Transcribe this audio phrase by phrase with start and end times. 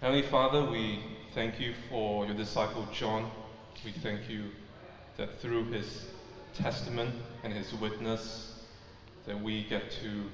[0.00, 0.98] Heavenly Father, we
[1.34, 3.30] thank you for your disciple John.
[3.84, 4.44] We thank you
[5.18, 6.06] that through his
[6.54, 7.12] testament
[7.44, 8.64] and his witness,
[9.26, 10.30] that we get to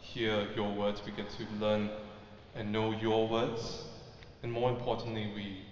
[0.00, 1.88] hear your words, we get to learn
[2.56, 3.86] and know your words,
[4.42, 5.62] and more importantly, we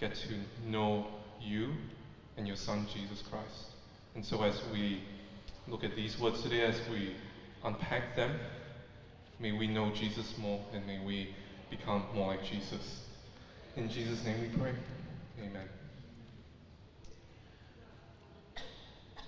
[0.00, 0.34] get to
[0.68, 1.06] know
[1.40, 1.76] you
[2.36, 3.66] and your Son, Jesus Christ.
[4.16, 5.04] And so, as we
[5.68, 7.14] look at these words today, as we
[7.62, 8.34] unpack them,
[9.38, 11.28] may we know Jesus more and may we
[11.70, 13.04] become more like Jesus.
[13.76, 14.72] In Jesus' name we pray.
[15.40, 15.68] Amen.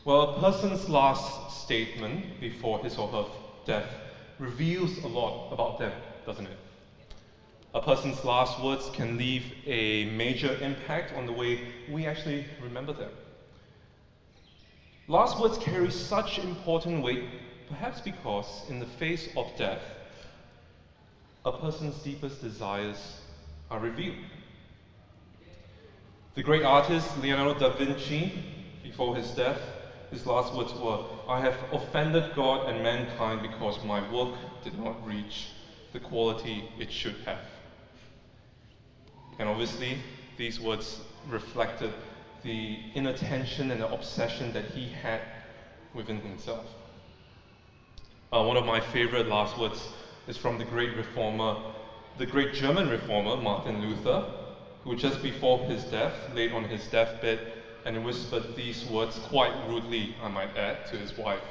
[0.05, 3.25] Well, a person's last statement before his or her
[3.65, 3.89] death
[4.39, 5.93] reveals a lot about them,
[6.27, 6.59] doesn't it?
[7.75, 12.93] A person's last words can leave a major impact on the way we actually remember
[12.93, 13.11] them.
[15.09, 17.25] Last words carry such important weight,
[17.69, 19.81] perhaps because, in the face of death,
[21.45, 23.21] a person's deepest desires
[23.71, 24.17] are revealed.
[26.35, 28.33] The great artist Leonardo da Vinci,
[28.83, 29.61] before his death,
[30.11, 35.05] his last words were, I have offended God and mankind because my work did not
[35.07, 35.49] reach
[35.93, 37.41] the quality it should have.
[39.39, 39.99] And obviously,
[40.37, 41.93] these words reflected
[42.43, 45.21] the inattention and the obsession that he had
[45.95, 46.67] within himself.
[48.33, 49.89] Uh, one of my favorite last words
[50.29, 51.57] is from the great reformer,
[52.19, 54.25] the great German reformer, Martin Luther,
[54.85, 57.41] who just before his death laid on his deathbed
[57.85, 61.43] and whispered these words quite rudely, I might add, to his wife.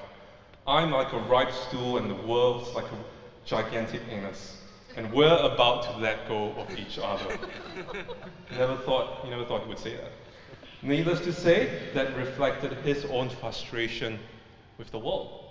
[0.66, 4.58] I'm like a ripe stool and the world's like a gigantic anus
[4.96, 7.38] and we're about to let go of each other.
[8.52, 10.12] never thought, you never thought he would say that.
[10.82, 14.20] Needless to say, that reflected his own frustration
[14.78, 15.51] with the world.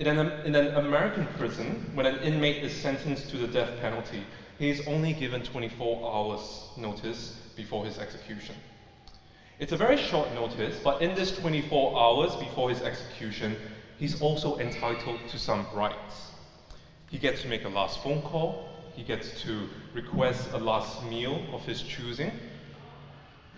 [0.00, 4.24] In an, in an American prison, when an inmate is sentenced to the death penalty,
[4.58, 8.56] he is only given 24 hours notice before his execution.
[9.60, 13.56] It's a very short notice, but in this 24 hours before his execution,
[13.96, 16.32] he's also entitled to some rights.
[17.08, 18.66] He gets to make a last phone call.
[18.96, 22.32] He gets to request a last meal of his choosing.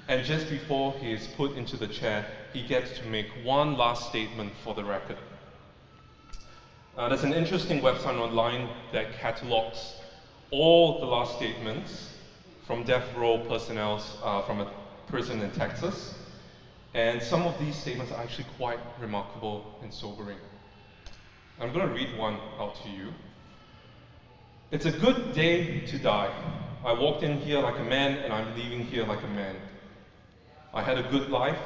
[0.08, 4.06] And just before he is put into the chair, he gets to make one last
[4.08, 5.16] statement for the record.
[6.96, 10.00] Uh, there's an interesting website online that catalogs
[10.50, 12.14] all the last statements
[12.66, 14.70] from death row personnel uh, from a
[15.06, 16.14] prison in Texas.
[16.94, 20.38] And some of these statements are actually quite remarkable and sobering.
[21.60, 23.12] I'm going to read one out to you.
[24.70, 26.32] It's a good day to die.
[26.82, 29.56] I walked in here like a man and I'm leaving here like a man.
[30.72, 31.60] I had a good life.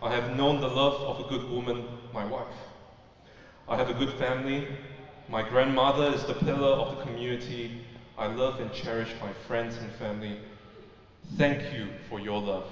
[0.00, 2.69] I have known the love of a good woman, my wife.
[3.68, 4.66] I have a good family.
[5.28, 7.70] My grandmother is the pillar of the community.
[8.18, 10.36] I love and cherish my friends and family.
[11.36, 12.66] Thank you for your love.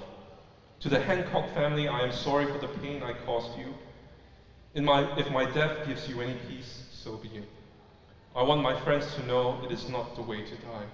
[0.81, 3.75] To the Hancock family, I am sorry for the pain I caused you.
[4.75, 7.47] My, if my death gives you any peace, so be it.
[8.35, 10.87] I want my friends to know it is not the way to die.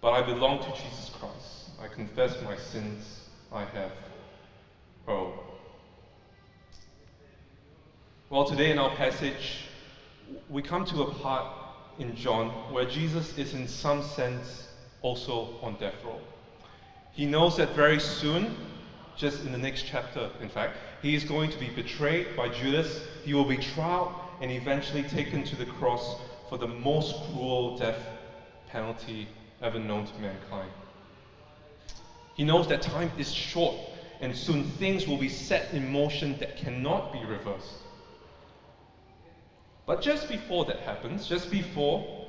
[0.00, 1.70] But I belong to Jesus Christ.
[1.80, 3.20] I confess my sins.
[3.52, 3.92] I have.
[5.06, 5.32] Oh.
[8.32, 9.58] Well, today in our passage,
[10.48, 11.54] we come to a part
[11.98, 14.68] in John where Jesus is, in some sense,
[15.02, 16.18] also on death row.
[17.12, 18.56] He knows that very soon,
[19.18, 23.02] just in the next chapter, in fact, he is going to be betrayed by Judas.
[23.22, 24.08] He will be tried
[24.40, 26.16] and eventually taken to the cross
[26.48, 28.02] for the most cruel death
[28.70, 29.28] penalty
[29.60, 30.70] ever known to mankind.
[32.32, 33.74] He knows that time is short
[34.22, 37.74] and soon things will be set in motion that cannot be reversed.
[39.86, 42.26] But just before that happens, just before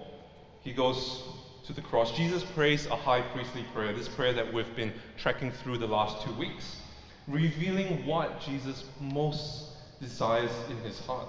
[0.62, 1.24] he goes
[1.66, 5.52] to the cross, Jesus prays a high priestly prayer, this prayer that we've been tracking
[5.52, 6.78] through the last two weeks,
[7.28, 9.66] revealing what Jesus most
[10.02, 11.28] desires in his heart.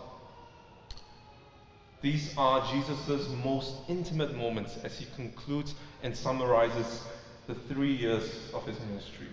[2.00, 7.02] These are Jesus' most intimate moments as he concludes and summarizes
[7.46, 9.28] the three years of his ministry.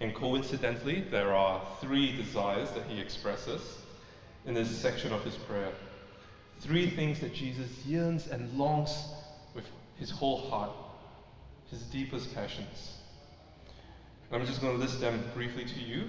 [0.00, 3.78] And coincidentally, there are three desires that he expresses
[4.48, 5.70] in this section of his prayer.
[6.60, 9.04] Three things that Jesus yearns and longs
[9.54, 9.66] with
[9.96, 10.70] his whole heart,
[11.70, 12.94] his deepest passions.
[14.32, 16.04] I'm just going to list them briefly to you.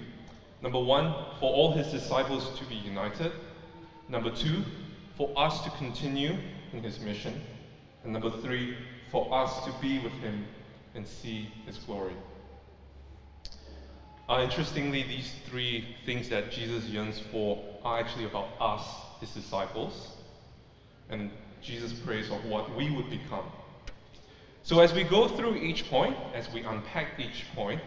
[0.62, 3.32] Number one, for all his disciples to be united.
[4.08, 4.64] Number two,
[5.16, 6.34] for us to continue
[6.72, 7.38] in his mission.
[8.04, 8.74] And number three,
[9.10, 10.46] for us to be with him
[10.94, 12.14] and see his glory.
[14.30, 18.80] Uh, interestingly, these three things that Jesus yearns for are actually about us,
[19.18, 20.12] his disciples.
[21.08, 23.44] And Jesus prays of what we would become.
[24.62, 27.80] So as we go through each point, as we unpack each point,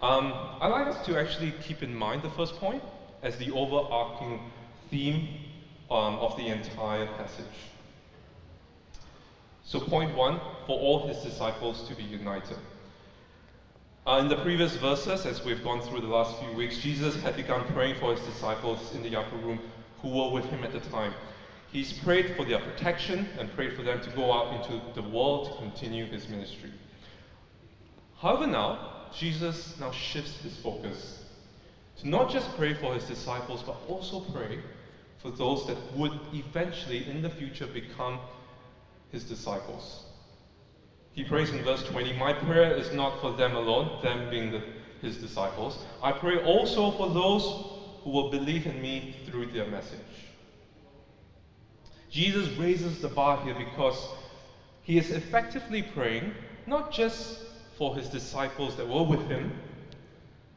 [0.00, 0.32] um,
[0.62, 2.82] I'd like us to actually keep in mind the first point
[3.22, 4.40] as the overarching
[4.88, 5.28] theme
[5.90, 7.44] um, of the entire passage.
[9.64, 12.56] So, point one for all his disciples to be united.
[14.06, 17.36] Uh, in the previous verses, as we've gone through the last few weeks, Jesus had
[17.36, 19.60] begun praying for his disciples in the upper room
[20.00, 21.12] who were with him at the time.
[21.70, 25.44] He's prayed for their protection and prayed for them to go out into the world
[25.44, 26.70] to continue his ministry.
[28.16, 28.78] However, now,
[29.14, 31.22] Jesus now shifts his focus
[31.98, 34.60] to not just pray for his disciples, but also pray
[35.18, 38.18] for those that would eventually, in the future, become
[39.12, 40.04] his disciples.
[41.12, 44.62] He prays in verse 20 My prayer is not for them alone, them being the,
[45.02, 45.84] his disciples.
[46.02, 47.42] I pray also for those
[48.02, 49.98] who will believe in me through their message.
[52.10, 54.08] Jesus raises the bar here because
[54.82, 56.34] he is effectively praying
[56.66, 57.38] not just
[57.76, 59.52] for his disciples that were with him,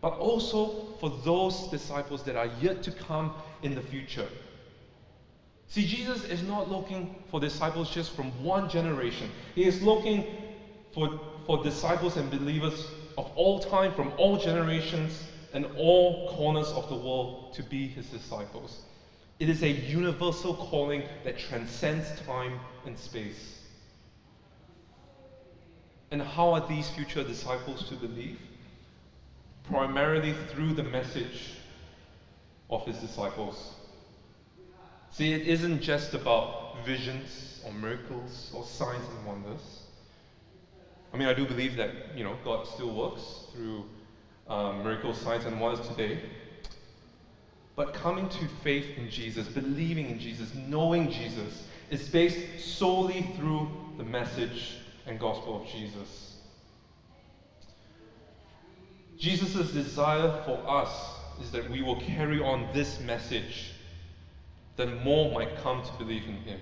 [0.01, 4.27] but also for those disciples that are yet to come in the future.
[5.73, 9.31] See, Jesus is not looking for disciples just from one generation.
[9.55, 10.23] He is looking
[10.91, 11.09] for,
[11.47, 15.19] for disciples and believers of all time, from all generations
[15.51, 18.83] and all corners of the world to be his disciples.
[19.39, 23.57] It is a universal calling that transcends time and space.
[26.11, 28.37] And how are these future disciples to believe?
[29.63, 31.53] Primarily through the message
[32.69, 33.73] of his disciples.
[35.13, 39.83] See, it isn't just about visions or miracles or signs and wonders.
[41.13, 43.85] I mean, I do believe that, you know, God still works through
[44.47, 46.19] um, miracles, signs, and wonders today.
[47.75, 53.69] But coming to faith in Jesus, believing in Jesus, knowing Jesus, is based solely through
[53.97, 56.37] the message and gospel of Jesus.
[59.15, 60.89] Jesus' desire for us
[61.39, 63.73] is that we will carry on this message,
[64.75, 66.59] that more might come to believe in Him.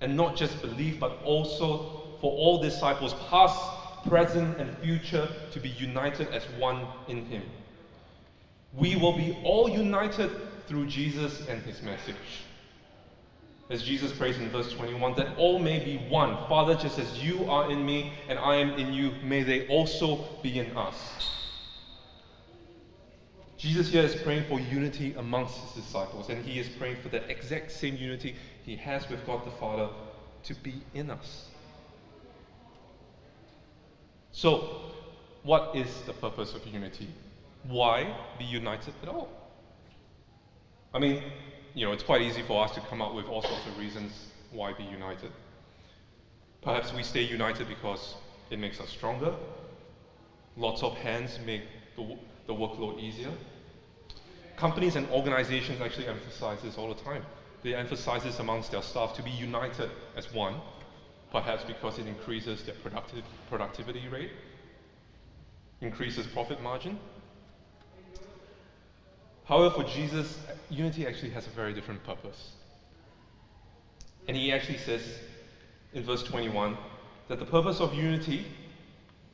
[0.00, 3.70] And not just believe, but also for all disciples, past,
[4.06, 7.42] present, and future, to be united as one in Him.
[8.72, 10.30] We will be all united
[10.66, 12.14] through Jesus and His message.
[13.70, 16.36] As Jesus prays in verse 21, that all may be one.
[16.48, 20.18] Father, just as you are in me and I am in you, may they also
[20.42, 21.47] be in us.
[23.58, 27.28] Jesus here is praying for unity amongst his disciples, and he is praying for the
[27.28, 29.88] exact same unity he has with God the Father
[30.44, 31.48] to be in us.
[34.30, 34.92] So,
[35.42, 37.08] what is the purpose of unity?
[37.64, 39.28] Why be united at all?
[40.94, 41.20] I mean,
[41.74, 44.28] you know, it's quite easy for us to come up with all sorts of reasons
[44.52, 45.32] why be united.
[46.62, 48.14] Perhaps we stay united because
[48.50, 49.34] it makes us stronger.
[50.56, 51.62] Lots of hands make
[51.98, 52.16] the,
[52.46, 53.30] the workload easier.
[54.56, 57.24] Companies and organizations actually emphasize this all the time.
[57.62, 60.54] They emphasize this amongst their staff to be united as one,
[61.30, 64.30] perhaps because it increases their productive, productivity rate,
[65.80, 66.98] increases profit margin.
[69.44, 70.38] However, for Jesus,
[70.70, 72.52] unity actually has a very different purpose.
[74.26, 75.02] And he actually says
[75.94, 76.76] in verse 21
[77.28, 78.44] that the purpose of unity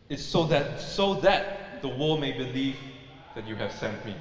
[0.08, 2.78] is so that so that the world may believe
[3.34, 4.14] that you have sent me.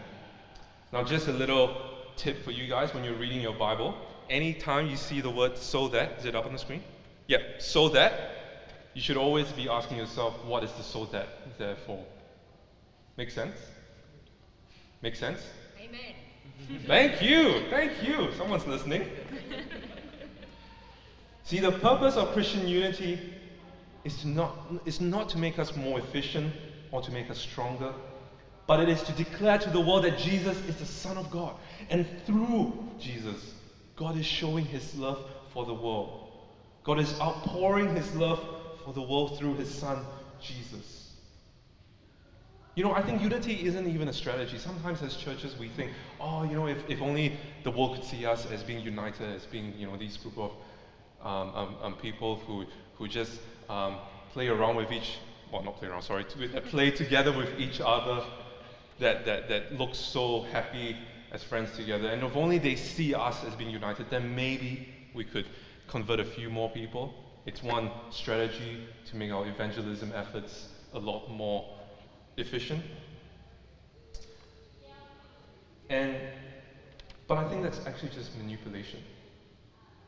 [0.92, 1.74] Now just a little
[2.18, 3.96] tip for you guys when you're reading your Bible,
[4.30, 6.84] anytime you see the word so that, is it up on the screen?
[7.28, 8.12] Yeah, so that,
[8.94, 12.04] you should always be asking yourself, what is the so that there for?
[13.16, 13.56] Make sense?
[15.02, 15.40] Make sense?
[15.80, 16.82] Amen.
[16.86, 18.34] Thank you, thank you.
[18.38, 19.08] Someone's listening.
[21.46, 23.20] See, the purpose of Christian unity
[24.04, 26.54] is, to not, is not to make us more efficient
[26.94, 27.92] or to make us stronger,
[28.68, 31.56] but it is to declare to the world that Jesus is the Son of God.
[31.90, 33.56] And through Jesus,
[33.96, 35.20] God is showing his love
[35.52, 36.32] for the world.
[36.84, 38.40] God is outpouring his love
[38.86, 40.06] for the world through his son,
[40.42, 41.12] Jesus.
[42.76, 44.58] You know, I think unity isn't even a strategy.
[44.58, 48.26] Sometimes as churches we think, oh, you know, if, if only the world could see
[48.26, 50.52] us as being united, as being, you know, these group of
[51.24, 52.66] um, um, um, people who,
[52.98, 53.98] who just um,
[54.32, 55.18] play around with each,
[55.54, 58.24] well, not play around, sorry, that play together with each other,
[59.00, 60.98] that, that, that look so happy
[61.32, 62.10] as friends together.
[62.10, 65.46] And if only they see us as being united, then maybe we could
[65.88, 67.14] convert a few more people.
[67.46, 71.66] It's one strategy to make our evangelism efforts a lot more
[72.38, 72.84] efficient.
[75.90, 76.16] And
[77.28, 79.00] but I think that's actually just manipulation.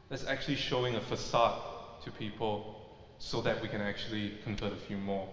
[0.09, 1.61] that's actually showing a facade
[2.03, 2.84] to people
[3.19, 5.27] so that we can actually convert a few more.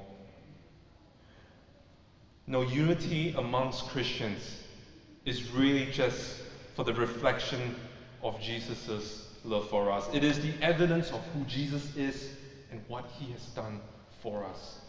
[2.47, 4.63] No, unity amongst Christians
[5.25, 6.43] is really just
[6.75, 7.75] for the reflection
[8.23, 10.09] of Jesus' love for us.
[10.13, 12.31] It is the evidence of who Jesus is
[12.71, 13.81] and what he has done
[14.23, 14.81] for us.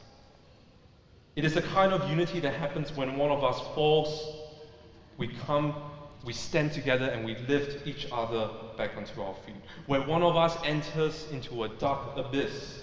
[1.35, 4.37] It is a kind of unity that happens when one of us falls,
[5.17, 5.75] we come,
[6.23, 9.55] we stand together, and we lift each other back onto our feet.
[9.87, 12.81] When one of us enters into a dark abyss,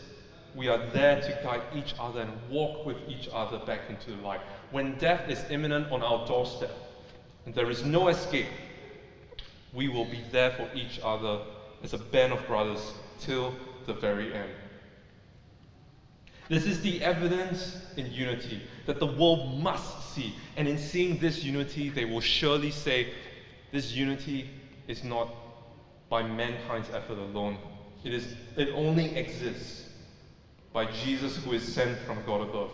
[0.54, 4.22] we are there to guide each other and walk with each other back into the
[4.22, 4.40] light.
[4.72, 6.72] When death is imminent on our doorstep
[7.46, 8.48] and there is no escape,
[9.72, 11.40] we will be there for each other
[11.82, 13.54] as a band of brothers till
[13.86, 14.50] the very end.
[16.48, 20.34] This is the evidence in unity that the world must see.
[20.56, 23.12] And in seeing this unity, they will surely say,
[23.72, 24.50] This unity
[24.88, 25.28] is not
[26.08, 27.58] by mankind's effort alone.
[28.04, 29.88] It, is, it only exists
[30.72, 32.72] by Jesus who is sent from God above.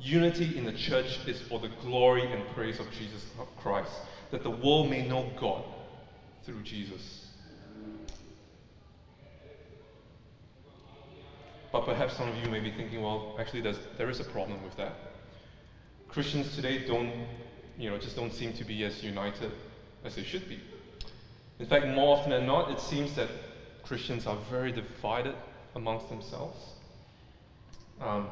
[0.00, 3.24] Unity in the church is for the glory and praise of Jesus
[3.60, 3.92] Christ,
[4.32, 5.62] that the world may know God
[6.44, 7.26] through Jesus.
[11.70, 14.62] But perhaps some of you may be thinking, well, actually, there's, there is a problem
[14.62, 14.94] with that.
[16.08, 17.26] Christians today don't,
[17.78, 19.52] you know, just don't seem to be as united
[20.04, 20.60] as they should be.
[21.58, 23.28] In fact, more often than not, it seems that
[23.82, 25.34] Christians are very divided
[25.74, 26.58] amongst themselves.
[28.00, 28.28] Um,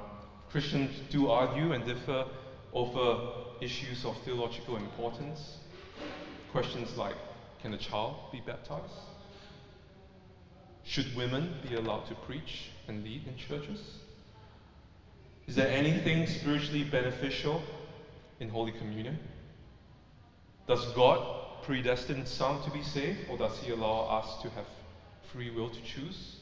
[0.51, 2.27] Christians do argue and differ
[2.73, 5.59] over issues of theological importance.
[6.51, 7.15] Questions like
[7.63, 8.93] can a child be baptized?
[10.85, 13.81] Should women be allowed to preach and lead in churches?
[15.47, 17.63] Is there anything spiritually beneficial
[18.41, 19.19] in Holy Communion?
[20.67, 24.67] Does God predestine some to be saved, or does He allow us to have
[25.33, 26.37] free will to choose?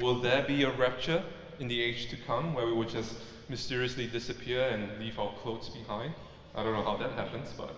[0.00, 1.22] Will there be a rapture
[1.58, 3.14] in the age to come where we will just
[3.48, 6.14] mysteriously disappear and leave our clothes behind?
[6.54, 7.74] I don't know how that happens, but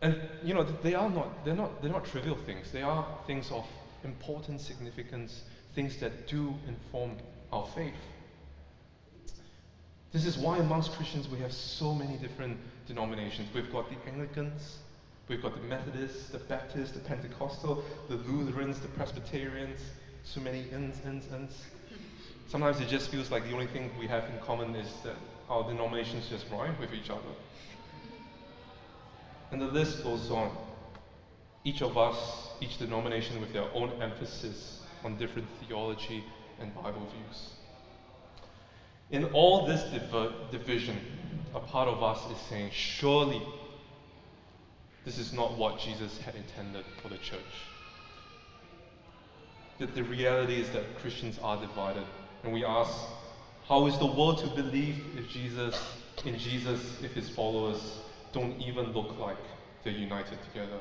[0.00, 2.70] And you know, they are not, they're not, they're not trivial things.
[2.70, 3.66] They are things of
[4.04, 5.42] important significance,
[5.74, 7.16] things that do inform
[7.52, 7.94] our faith.
[10.10, 13.48] This is why amongst Christians we have so many different denominations.
[13.54, 14.78] We've got the Anglicans,
[15.28, 19.80] we've got the Methodists, the Baptists, the Pentecostal, the Lutherans, the Presbyterians,
[20.24, 21.62] so many ins, ins, ins.
[22.48, 25.16] Sometimes it just feels like the only thing we have in common is that
[25.50, 27.20] our denominations just rhyme with each other.
[29.50, 30.56] And the list goes on.
[31.64, 36.24] Each of us, each denomination with their own emphasis on different theology
[36.60, 37.57] and Bible views.
[39.10, 40.98] In all this diver- division,
[41.54, 43.42] a part of us is saying, surely
[45.04, 47.40] this is not what Jesus had intended for the church.
[49.78, 52.04] That the reality is that Christians are divided.
[52.44, 52.92] And we ask,
[53.66, 55.80] how is the world to believe if Jesus,
[56.24, 57.98] in Jesus, if his followers
[58.32, 59.38] don't even look like
[59.82, 60.78] they're united together.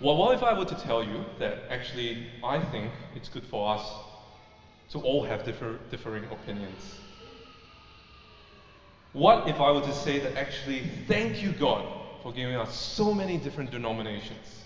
[0.00, 3.74] Well, what if I were to tell you that actually I think it's good for
[3.74, 3.82] us
[4.90, 7.00] to all have differ, differing opinions?
[9.12, 11.86] What if I were to say that actually, thank you, God,
[12.22, 14.64] for giving us so many different denominations?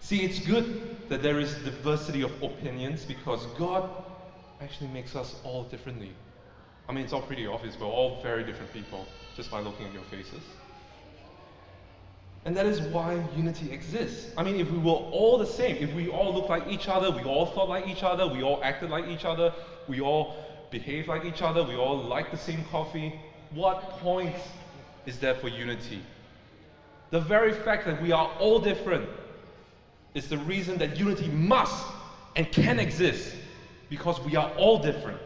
[0.00, 3.90] See, it's good that there is diversity of opinions because God
[4.60, 6.12] actually makes us all differently.
[6.88, 7.78] I mean, it's all pretty obvious.
[7.78, 10.42] We're all very different people just by looking at your faces.
[12.44, 14.32] And that is why unity exists.
[14.36, 17.10] I mean, if we were all the same, if we all looked like each other,
[17.10, 19.52] we all thought like each other, we all acted like each other,
[19.88, 20.36] we all
[20.70, 23.14] behaved like each other, we all liked the same coffee,
[23.50, 24.34] what point
[25.06, 26.00] is there for unity?
[27.10, 29.08] The very fact that we are all different
[30.14, 31.84] is the reason that unity must
[32.36, 33.34] and can exist
[33.88, 35.18] because we are all different.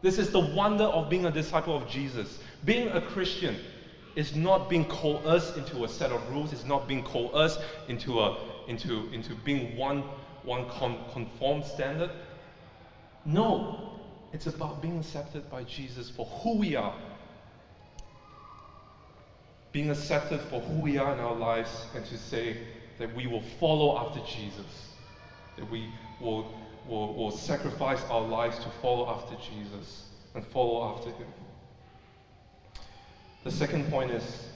[0.00, 2.38] This is the wonder of being a disciple of Jesus.
[2.64, 3.56] Being a Christian
[4.16, 8.36] is not being coerced into a set of rules, it's not being coerced into, a,
[8.68, 10.02] into, into being one,
[10.42, 12.10] one con- conformed standard.
[13.24, 13.98] No,
[14.32, 16.94] it's about being accepted by Jesus for who we are.
[19.72, 22.58] Being accepted for who we are in our lives, and to say
[22.98, 24.92] that we will follow after Jesus,
[25.56, 25.88] that we
[26.20, 26.54] will,
[26.86, 31.26] will, will sacrifice our lives to follow after Jesus and follow after Him.
[33.44, 34.48] The second point is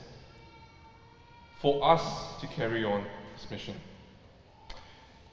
[1.60, 3.04] for us to carry on
[3.34, 3.74] this mission.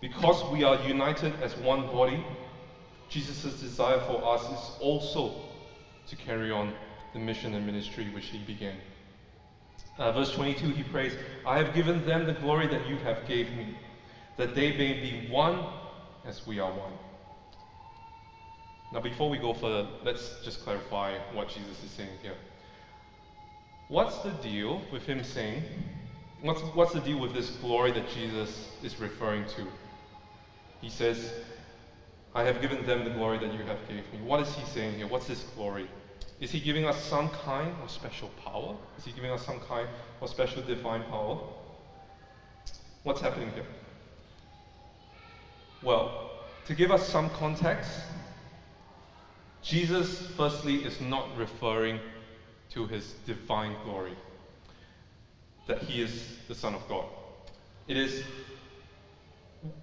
[0.02, 2.24] Because we are united as one body,
[3.08, 5.34] Jesus' desire for us is also
[6.08, 6.74] to carry on
[7.14, 8.76] the mission and ministry which he began.
[9.98, 11.14] Uh, verse 22, he prays,
[11.46, 13.78] I have given them the glory that you have gave me,
[14.36, 15.64] that they may be one
[16.26, 16.92] as we are one.
[18.92, 22.36] Now, before we go further, let's just clarify what Jesus is saying here.
[23.88, 25.64] What's the deal with him saying,
[26.42, 29.68] what's, what's the deal with this glory that Jesus is referring to?
[30.82, 31.32] He says,
[32.34, 34.20] I have given them the glory that you have gave me.
[34.26, 35.08] What is he saying here?
[35.08, 35.88] What's this glory?
[36.40, 38.76] Is he giving us some kind of special power?
[38.98, 39.88] Is he giving us some kind
[40.20, 41.40] of special divine power?
[43.04, 43.66] What's happening here?
[45.82, 46.32] Well,
[46.66, 47.92] to give us some context,
[49.62, 52.00] Jesus, firstly, is not referring
[52.72, 54.16] to his divine glory,
[55.68, 57.06] that he is the Son of God.
[57.88, 58.24] It is,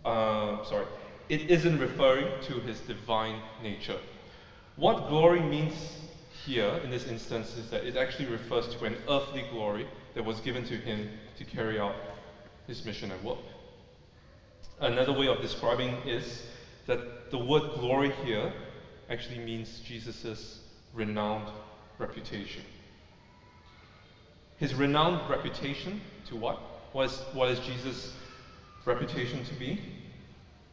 [0.05, 0.87] uh, sorry,
[1.29, 3.99] it isn't referring to his divine nature.
[4.77, 5.75] What glory means
[6.45, 10.41] here in this instance is that it actually refers to an earthly glory that was
[10.41, 11.95] given to him to carry out
[12.67, 13.39] his mission and work.
[14.81, 16.43] Another way of describing is
[16.87, 18.53] that the word glory here
[19.09, 20.59] actually means Jesus'
[20.93, 21.49] renowned
[21.99, 22.63] reputation.
[24.59, 26.59] His renowned reputation to what?
[26.93, 28.15] What is, what is Jesus'
[28.85, 29.81] reputation to be?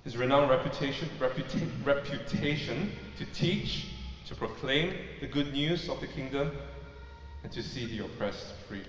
[0.03, 3.88] His renowned reputation, reputa- reputation to teach,
[4.27, 6.51] to proclaim the good news of the kingdom,
[7.43, 8.83] and to see the oppressed free.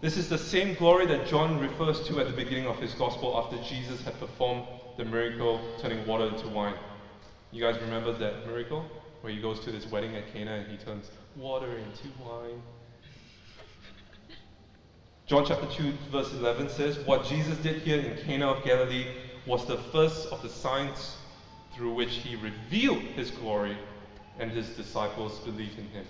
[0.00, 3.38] This is the same glory that John refers to at the beginning of his gospel
[3.38, 4.64] after Jesus had performed
[4.96, 6.74] the miracle turning water into wine.
[7.52, 8.84] You guys remember that miracle?
[9.22, 12.60] Where he goes to this wedding at Cana and he turns water into wine.
[15.26, 19.06] John chapter 2, verse 11 says, What Jesus did here in Cana of Galilee
[19.46, 21.16] was the first of the signs
[21.74, 23.76] through which he revealed his glory,
[24.38, 26.04] and his disciples believed in him.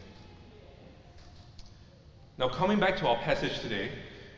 [2.39, 3.91] Now, coming back to our passage today,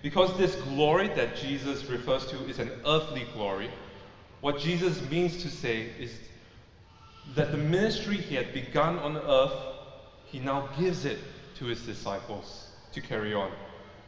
[0.02, 3.70] because this glory that Jesus refers to is an earthly glory,
[4.40, 6.12] what Jesus means to say is
[7.34, 9.54] that the ministry he had begun on earth,
[10.26, 11.18] he now gives it
[11.56, 13.50] to his disciples to carry on.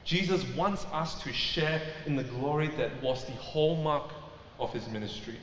[0.05, 4.13] Jesus wants us to share in the glory that was the hallmark
[4.59, 5.39] of his ministry.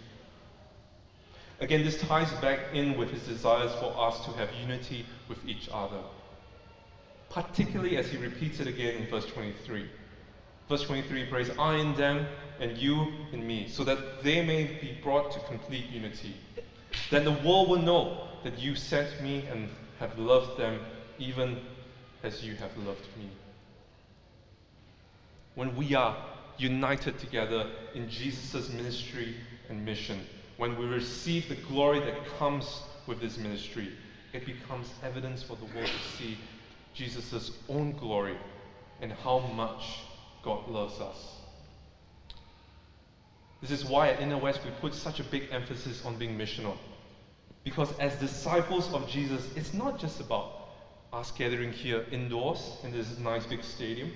[1.59, 5.69] Again, this ties back in with his desires for us to have unity with each
[5.71, 6.01] other.
[7.29, 9.85] Particularly as he repeats it again in verse 23.
[10.69, 12.25] Verse 23 prays, I in them
[12.59, 16.35] and you in me, so that they may be brought to complete unity.
[17.09, 20.79] Then the world will know that you sent me and have loved them
[21.19, 21.61] even
[22.23, 23.29] as you have loved me.
[25.55, 26.15] When we are
[26.57, 29.35] united together in Jesus' ministry
[29.69, 30.25] and mission,
[30.57, 33.91] when we receive the glory that comes with this ministry,
[34.33, 36.37] it becomes evidence for the world to see
[36.93, 38.37] Jesus' own glory
[39.01, 39.99] and how much
[40.43, 41.42] God loves us.
[43.63, 46.75] This is why at Inner West we put such a big emphasis on being missional.
[47.63, 50.67] Because as disciples of Jesus, it's not just about
[51.13, 54.11] us gathering here indoors in this nice big stadium,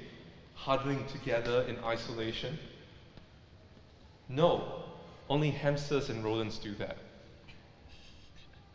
[0.53, 2.59] huddling together in isolation.
[4.27, 4.83] No,
[5.29, 6.97] only hamsters and rodents do that.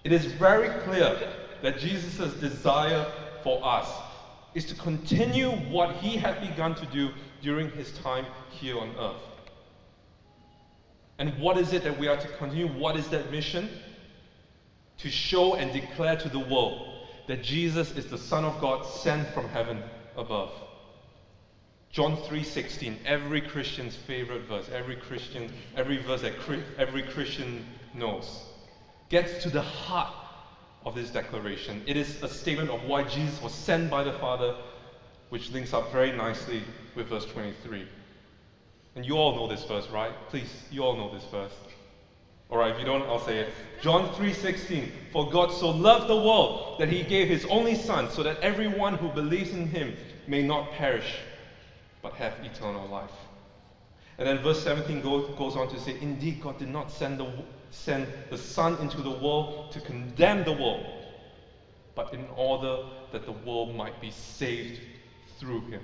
[0.04, 1.18] It is very clear
[1.61, 3.04] that Jesus' desire
[3.42, 3.90] for us
[4.54, 7.11] is to continue what he had begun to do
[7.42, 9.32] during his time here on earth.
[11.22, 12.66] And what is it that we are to continue?
[12.66, 13.68] What is that mission?
[14.98, 19.28] To show and declare to the world that Jesus is the Son of God sent
[19.28, 19.80] from heaven
[20.16, 20.50] above.
[21.92, 26.32] John 3:16, every Christian's favorite verse, every Christian, every verse that
[26.76, 28.44] every Christian knows,
[29.08, 30.12] gets to the heart
[30.85, 31.85] of this declaration.
[31.87, 34.56] It is a statement of why Jesus was sent by the Father,
[35.28, 36.64] which links up very nicely
[36.96, 37.87] with verse 23.
[38.94, 40.12] And you all know this verse, right?
[40.28, 41.52] Please, you all know this verse.
[42.50, 43.52] All right, if you don't, I'll say it.
[43.81, 44.90] John 3:16.
[45.11, 48.94] For God so loved the world that he gave his only son so that everyone
[48.94, 51.16] who believes in him may not perish
[52.02, 53.11] but have eternal life.
[54.18, 57.33] And then verse 17 goes, goes on to say, Indeed, God did not send the,
[57.70, 60.85] send the Son into the world to condemn the world,
[61.94, 64.81] but in order that the world might be saved
[65.38, 65.81] through him.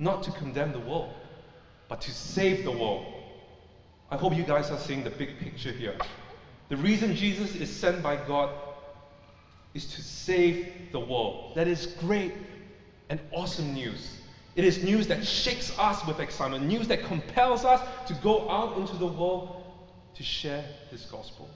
[0.00, 1.12] Not to condemn the world,
[1.88, 3.06] but to save the world.
[4.10, 5.94] I hope you guys are seeing the big picture here.
[6.70, 8.50] The reason Jesus is sent by God
[9.74, 11.54] is to save the world.
[11.54, 12.32] That is great
[13.10, 14.16] and awesome news.
[14.56, 18.78] It is news that shakes us with excitement, news that compels us to go out
[18.78, 19.62] into the world
[20.14, 21.48] to share this gospel.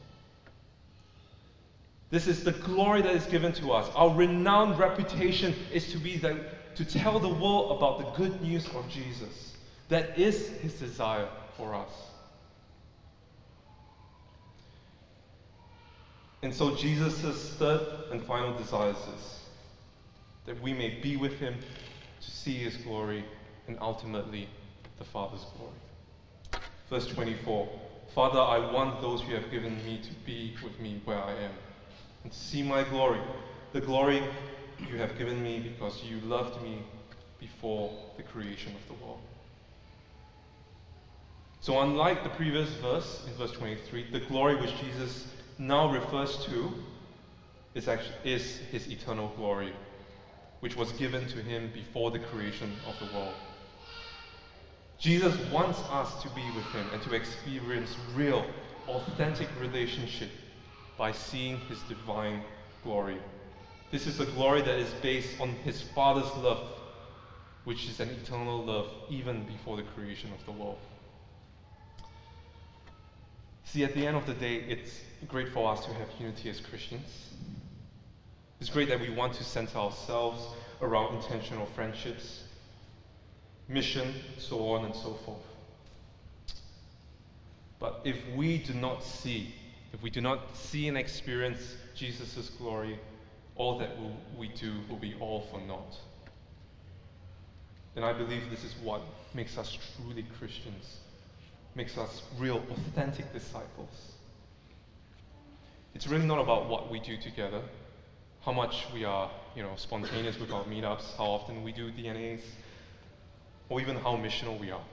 [2.10, 3.90] This is the glory that is given to us.
[3.96, 6.44] Our renowned reputation is to be the,
[6.76, 9.56] to tell the world about the good news of Jesus.
[9.88, 11.90] That is his desire for us.
[16.42, 19.40] And so Jesus' third and final desire is
[20.44, 21.54] that we may be with him
[22.20, 23.24] to see his glory
[23.66, 24.48] and ultimately
[24.98, 25.72] the Father's glory.
[26.90, 27.68] Verse 24
[28.14, 31.50] Father, I want those you have given me to be with me where I am
[32.22, 33.20] and to see my glory,
[33.72, 34.22] the glory
[34.80, 36.82] you have given me because you loved me
[37.38, 39.20] before the creation of the world.
[41.60, 45.26] So, unlike the previous verse in verse 23, the glory which Jesus
[45.58, 46.72] now refers to
[47.74, 49.72] is, actually, is his eternal glory,
[50.60, 53.34] which was given to him before the creation of the world.
[54.98, 58.44] Jesus wants us to be with him and to experience real,
[58.86, 60.30] authentic relationship
[60.96, 62.42] by seeing his divine
[62.82, 63.18] glory.
[63.94, 66.66] This is a glory that is based on his Father's love,
[67.62, 70.80] which is an eternal love even before the creation of the world.
[73.62, 76.58] See, at the end of the day, it's great for us to have unity as
[76.58, 77.06] Christians.
[78.60, 80.44] It's great that we want to center ourselves
[80.82, 82.42] around intentional friendships,
[83.68, 85.46] mission, so on and so forth.
[87.78, 89.54] But if we do not see,
[89.92, 92.98] if we do not see and experience Jesus' glory,
[93.56, 93.90] all that
[94.36, 95.96] we do will be all for naught.
[97.96, 99.02] And I believe this is what
[99.34, 100.98] makes us truly Christians
[101.74, 104.12] makes us real, authentic disciples.
[105.94, 107.62] It's really not about what we do together,
[108.42, 112.42] how much we are, you know, spontaneous with our meetups, how often we do DNAs,
[113.68, 114.84] or even how missional we are.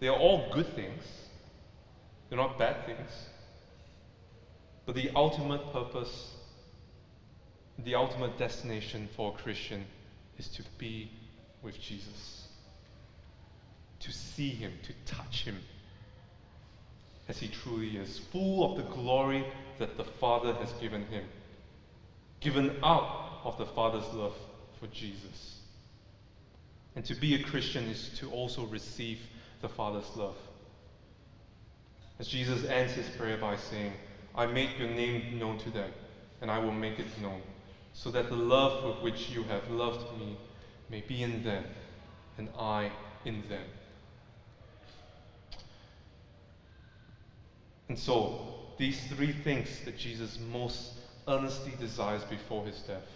[0.00, 1.02] They are all good things.
[2.28, 3.10] They're not bad things.
[4.86, 6.32] But the ultimate purpose,
[7.84, 9.84] the ultimate destination for a Christian
[10.38, 11.10] is to be
[11.62, 12.40] with Jesus
[14.00, 15.58] to see him, to touch him
[17.28, 19.46] as he truly is, full of the glory
[19.78, 21.24] that the Father has given him,
[22.40, 24.34] given out of the Father's love
[24.80, 25.60] for Jesus.
[26.96, 29.20] And to be a Christian is to also receive
[29.60, 30.36] the Father's love.
[32.18, 33.92] As Jesus ends his prayer by saying,
[34.34, 35.90] I make your name known to them,
[36.40, 37.42] and I will make it known,
[37.92, 40.36] so that the love with which you have loved me
[40.88, 41.64] may be in them,
[42.38, 42.90] and I
[43.24, 43.66] in them.
[47.88, 50.94] And so, these three things that Jesus most
[51.28, 53.06] earnestly desires before his death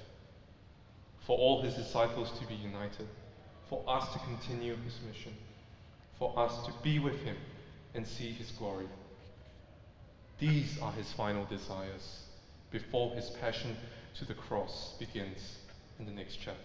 [1.26, 3.06] for all his disciples to be united,
[3.68, 5.32] for us to continue his mission,
[6.18, 7.36] for us to be with him
[7.94, 8.88] and see his glory.
[10.38, 12.24] These are his final desires
[12.70, 13.76] before his passion
[14.14, 15.58] to the cross begins
[15.98, 16.60] in the next chapter.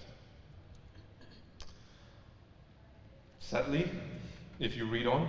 [3.40, 3.90] Sadly,
[4.60, 5.28] if you read on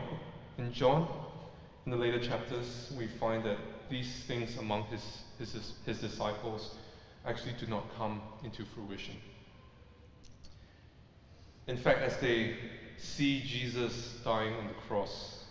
[0.59, 1.09] in John,
[1.87, 3.57] in the later chapters, we find that
[3.89, 5.03] these things among his,
[5.39, 6.75] his, his disciples
[7.27, 9.17] actually do not come into fruition.
[11.67, 12.57] In fact, as they
[12.99, 15.45] see Jesus dying on the cross,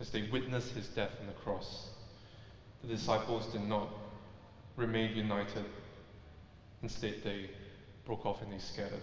[0.00, 1.88] as they witness his death on the cross,
[2.82, 3.88] the disciples did not
[4.76, 5.64] remain united.
[6.82, 7.50] Instead, they
[8.04, 9.02] broke off and they scattered.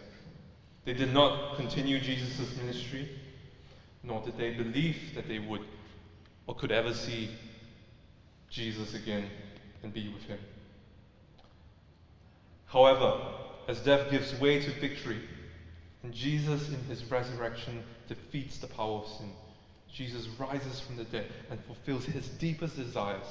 [0.85, 3.09] They did not continue Jesus' ministry,
[4.03, 5.61] nor did they believe that they would
[6.45, 7.29] or could ever see
[8.49, 9.25] Jesus again
[9.81, 10.39] and be with him.
[12.65, 13.19] However,
[13.67, 15.21] as death gives way to victory,
[16.03, 19.31] and Jesus in his resurrection defeats the power of sin,
[19.91, 23.27] Jesus rises from the dead and fulfills his deepest desires.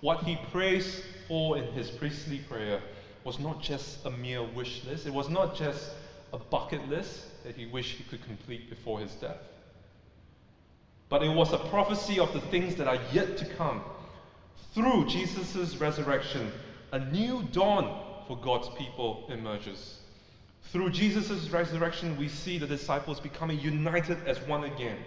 [0.00, 2.82] What he prays for in his priestly prayer
[3.24, 5.90] was not just a mere wish list, it was not just
[6.32, 9.38] a bucket list that he wished he could complete before his death
[11.10, 13.82] but it was a prophecy of the things that are yet to come.
[14.72, 16.52] Through Jesus' resurrection,
[16.92, 19.98] a new dawn for God's people emerges.
[20.70, 24.98] Through Jesus' resurrection, we see the disciples becoming united as one again.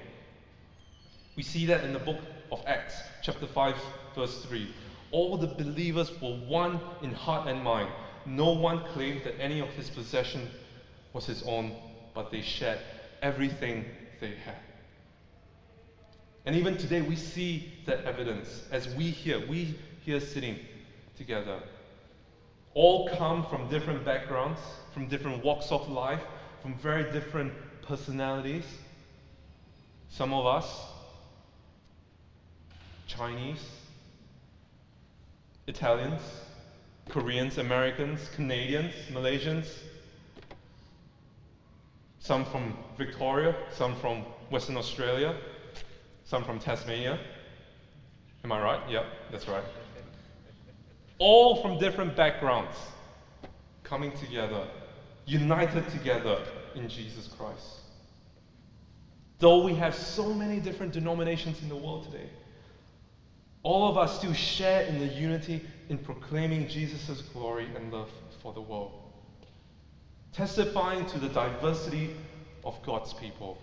[1.37, 2.19] We see that in the book
[2.51, 3.73] of Acts, chapter 5,
[4.13, 4.67] verse 3.
[5.11, 7.89] All the believers were one in heart and mind.
[8.25, 10.49] No one claimed that any of his possession
[11.13, 11.75] was his own,
[12.13, 12.79] but they shared
[13.21, 13.85] everything
[14.19, 14.55] they had.
[16.45, 20.57] And even today, we see that evidence as we here, we here sitting
[21.17, 21.59] together,
[22.73, 24.59] all come from different backgrounds,
[24.93, 26.23] from different walks of life,
[26.61, 28.65] from very different personalities.
[30.09, 30.85] Some of us,
[33.07, 33.63] Chinese,
[35.67, 36.21] Italians,
[37.09, 39.67] Koreans, Americans, Canadians, Malaysians,
[42.19, 45.35] some from Victoria, some from Western Australia,
[46.23, 47.19] some from Tasmania.
[48.43, 48.89] Am I right?
[48.89, 49.63] Yep, that's right.
[51.19, 52.75] All from different backgrounds
[53.83, 54.65] coming together,
[55.25, 56.39] united together
[56.75, 57.81] in Jesus Christ.
[59.39, 62.29] Though we have so many different denominations in the world today,
[63.61, 68.09] all of us still share in the unity in proclaiming Jesus' glory and love
[68.41, 68.91] for the world,
[70.31, 72.15] testifying to the diversity
[72.63, 73.57] of God's people.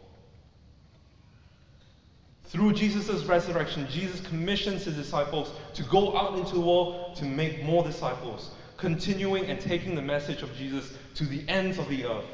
[2.45, 7.63] Through Jesus' resurrection, Jesus commissions his disciples to go out into the world to make
[7.63, 12.27] more disciples, continuing and taking the message of Jesus to the ends of the earth.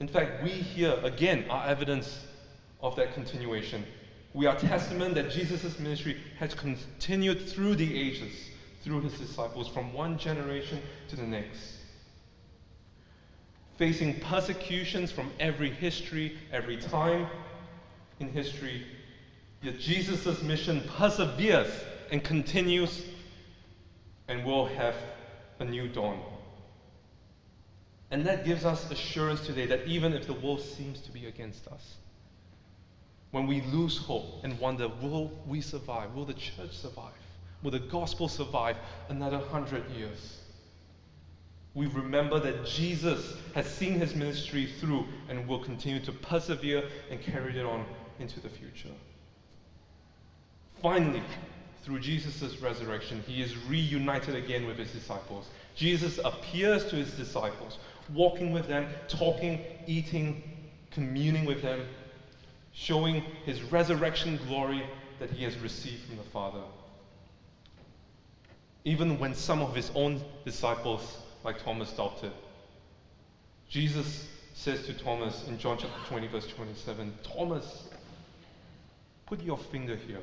[0.00, 2.26] In fact, we here again are evidence
[2.80, 3.84] of that continuation.
[4.38, 8.32] We are testament that Jesus' ministry has continued through the ages,
[8.84, 11.78] through his disciples, from one generation to the next.
[13.78, 17.26] Facing persecutions from every history, every time
[18.20, 18.86] in history,
[19.60, 21.72] yet Jesus' mission perseveres
[22.12, 23.06] and continues
[24.28, 24.94] and will have
[25.58, 26.20] a new dawn.
[28.12, 31.66] And that gives us assurance today that even if the world seems to be against
[31.66, 31.96] us,
[33.30, 36.14] when we lose hope and wonder, will we survive?
[36.14, 37.12] Will the church survive?
[37.62, 38.76] Will the gospel survive
[39.08, 40.38] another hundred years?
[41.74, 47.20] We remember that Jesus has seen his ministry through and will continue to persevere and
[47.20, 47.84] carry it on
[48.18, 48.88] into the future.
[50.80, 51.22] Finally,
[51.82, 55.48] through Jesus' resurrection, he is reunited again with his disciples.
[55.74, 57.78] Jesus appears to his disciples,
[58.12, 60.42] walking with them, talking, eating,
[60.90, 61.86] communing with them,
[62.78, 64.84] showing his resurrection glory
[65.18, 66.62] that he has received from the Father.
[68.84, 72.30] Even when some of his own disciples, like Thomas, doubted,
[73.68, 77.88] Jesus says to Thomas in John chapter 20, verse 27, Thomas,
[79.26, 80.22] put your finger here.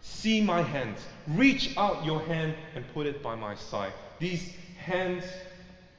[0.00, 0.98] See my hands.
[1.28, 3.92] Reach out your hand and put it by my side.
[4.18, 5.22] These hands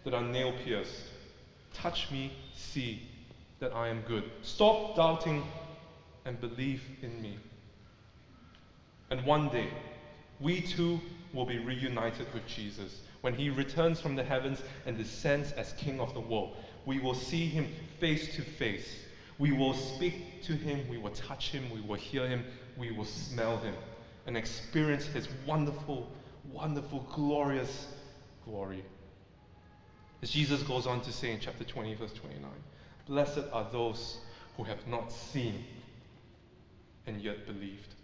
[0.03, 1.01] that are nail pierced.
[1.73, 3.01] Touch me, see
[3.59, 4.29] that I am good.
[4.41, 5.43] Stop doubting
[6.25, 7.37] and believe in me.
[9.09, 9.67] And one day,
[10.39, 10.99] we too
[11.33, 13.01] will be reunited with Jesus.
[13.21, 16.55] When he returns from the heavens and descends as King of the world,
[16.85, 17.67] we will see him
[17.99, 18.87] face to face.
[19.39, 22.43] We will speak to him, we will touch him, we will hear him,
[22.77, 23.73] we will smell him,
[24.27, 26.11] and experience his wonderful,
[26.51, 27.87] wonderful, glorious
[28.45, 28.83] glory.
[30.21, 32.49] As Jesus goes on to say in chapter 20, verse 29,
[33.07, 34.17] Blessed are those
[34.55, 35.65] who have not seen
[37.23, 37.95] yet believed.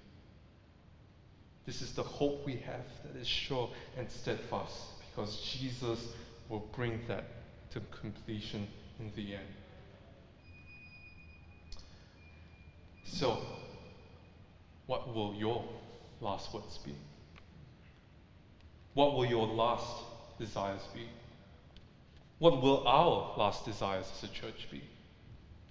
[1.65, 6.13] This is the hope we have that is sure and steadfast because Jesus
[6.47, 7.25] will bring that
[7.71, 8.67] to completion
[8.99, 9.43] in the end.
[13.05, 13.37] So,
[14.87, 15.63] what will your
[16.21, 16.95] last words be?
[18.93, 20.03] What will your last
[20.39, 21.07] desires be?
[22.39, 24.81] What will our last desires as a church be?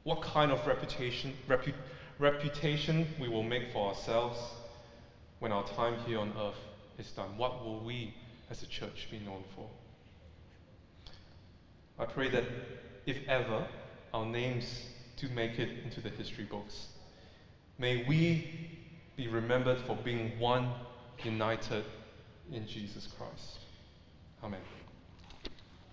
[0.05, 1.75] What kind of reputation, repu-
[2.19, 4.39] reputation we will make for ourselves
[5.39, 6.59] when our time here on earth
[6.99, 7.37] is done?
[7.37, 8.15] What will we
[8.51, 9.69] as a church be known for?
[11.99, 12.45] I pray that
[13.07, 13.67] if ever
[14.13, 16.89] our names do make it into the history books,
[17.79, 18.71] may we
[19.17, 20.71] be remembered for being one
[21.25, 21.85] united
[22.53, 23.59] in Jesus Christ.
[24.43, 24.78] Amen.